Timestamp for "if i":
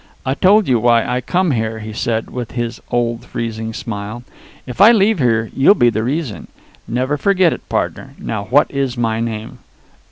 4.65-4.91